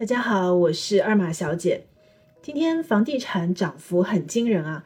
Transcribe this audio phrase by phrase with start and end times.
[0.00, 1.82] 大家好，我是二马小姐。
[2.40, 4.82] 今天房地产涨幅很惊人啊，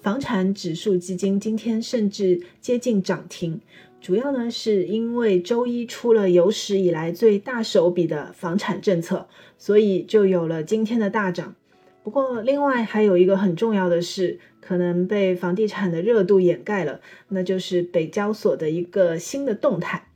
[0.00, 3.60] 房产指数基金今天甚至接近涨停。
[4.00, 11.54] 主要呢是因为周一出了有史以来最大手笔的房产政策，所以就有了今天的大涨。
[12.02, 20.08] 不过，另外还有一个很重要的事，可能被房地产的热度掩盖了，那就是北交所的一个新的动态。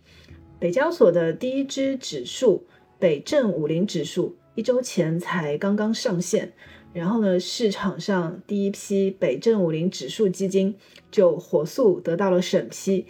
[0.58, 2.66] 北交所的第一支指数
[2.98, 4.34] 北证五零指数。
[4.60, 6.52] 一周前才刚刚上线，
[6.92, 10.76] 然后呢，市场上第一批北证五零指数基金
[11.10, 13.06] 就火速得到了审批，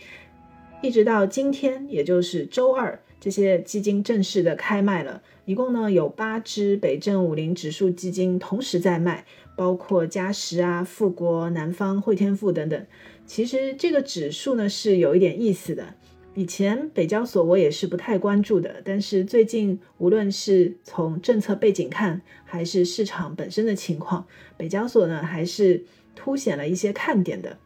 [0.81, 5.21] 一直到今天，也就是周二，这些基金正式的开卖了。
[5.45, 12.87] 一共呢有八只北证五零指数基金同时在卖，包括嘉实啊、富国、南方、汇添富等等。
[13.27, 15.95] 其实这个指数呢是有一点意思的。
[16.34, 24.27] 以前北交所我也是不太关注的，但是最近无论是从政策背景看，还是市场本身的情况，
[24.57, 27.59] 北交所呢还是凸显了一些看点的。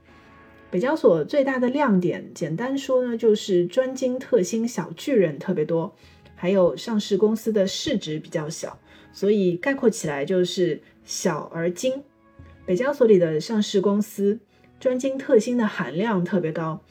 [0.71, 5.95] 北交所最大的亮点，简单说呢，就是专精特新小巨人特别多，
[6.35, 8.79] 还有上市公司的市值比较小，
[9.13, 12.03] 所以概括起来就是小而精。
[12.65, 14.41] 北交所里的上市公司
[14.81, 16.83] 专精特新的含量特别高，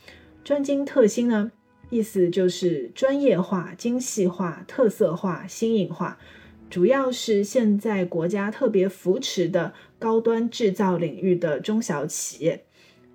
[0.43, 1.51] 专精特新呢。
[1.93, 6.17] 意思就是专业化、精细化、特色化、新颖化，
[6.67, 12.65] 主要是现在国家特别扶持的高端制造领域的中小企业。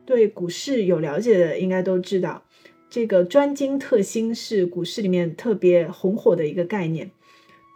[0.07, 2.45] 对股市有了解的应该都知道，
[2.89, 7.11] 这个专精特新是股市里面特别红火的一个概念。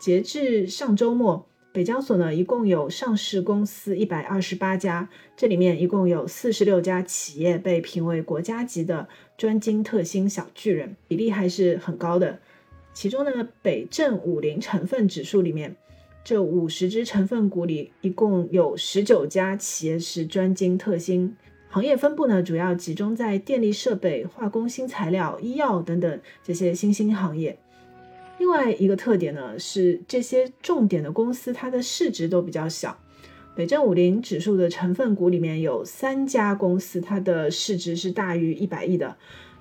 [0.01, 1.49] 截至上周末。
[1.73, 12.39] 北交所呢，一共有上市公司一百二十八家，这里面一共有四十六家企业被评为国家级的专精特新小巨人，比例还是很高的。
[12.93, 15.75] 其中呢，北证五零成分指数里面，
[16.23, 21.35] 这五十只成分股里，一共有十九家企业是专精特新，
[21.71, 27.59] 行业分布呢，主要集中在电力设备、化工新材料、医药等等这些新兴行业。
[28.43, 32.99] 另外一个特点呢，是这些重点的公司，它的市值都比较小。
[33.55, 39.17] 北证五零指数的成分股里面有三家公司，它的市值是大于一百亿的；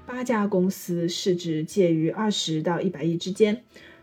[0.08, 3.54] 八家公司市值介于二十到一百亿之间；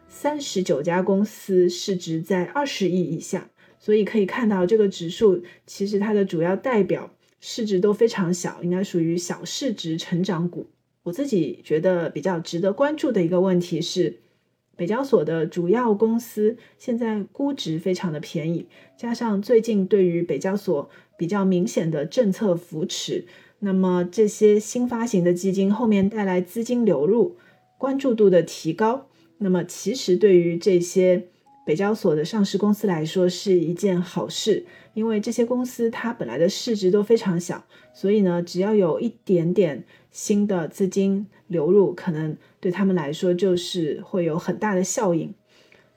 [0.06, 3.50] 三十九家公司市值在二十亿以下。
[3.80, 10.68] 所以可以看到，这个指数其实它的主要代表市值都非常小，应该属于小市值成长股。
[11.02, 14.20] 我自己觉得比较值得关注的一个问题是。
[14.78, 18.66] 北交所的主要公司现在估值非常的便宜，
[18.96, 23.26] 加上最近对于北交所比较明显的政策扶持，
[23.58, 27.36] 那么这些新发行的基金后面带来资金流入，
[27.76, 29.08] 关注度的提高，
[29.38, 31.24] 那么其实对于这些
[31.68, 34.64] 北交所的上市公司来说是一件好事，
[34.94, 37.62] 因为这些公司它本来的市值都非常小，
[37.92, 42.34] 所以呢，只要有一点点新的资金流入，可能。
[42.58, 45.34] 对他们来说，就是会有很大的效应。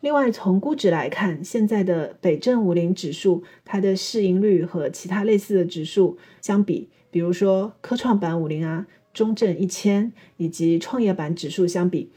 [0.01, 12.11] 另外，从估值来看，现在的北证五零指数，它的市盈率和其他类似的指数相比，比如说科创板五零啊、中证一千以及创业板指数相比，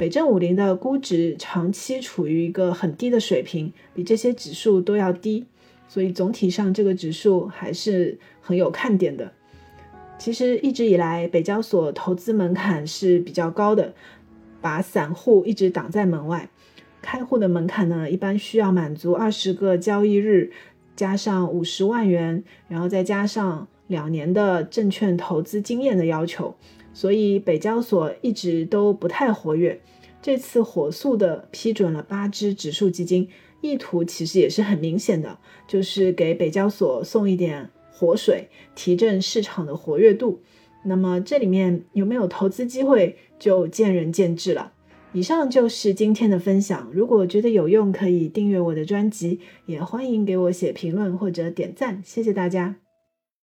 [0.00, 5.44] 北证五零的估值长期处于一个很低的水平，比这些指数都要低。
[5.88, 9.30] 所以总体上，这个指数还是很有看点的。
[10.16, 13.92] 其实一直以来，北交所投资门槛是比较高的，
[14.62, 16.48] 把散户一直挡在门外。
[17.02, 20.50] 开户的门槛呢，一般需要满足二十个交易日，
[20.96, 26.54] 加上五十万元，然后再加上两年的证券投资经验的要求。
[26.94, 29.78] 所以北交所一直都不太活跃。
[30.22, 33.28] 这次火速的批准了八只指数基金，
[33.60, 37.70] 意图其实也是很明显的，就是给北交所送一点。
[37.92, 40.40] 活水提振市场的活跃度，
[40.84, 44.72] 那么这里面有没有投资机会就见仁见智了。
[45.12, 52.89] 以上就是今天的分享，如果觉得有用，可以订阅我的专辑，也欢迎给我写评论或者点赞，谢谢大家。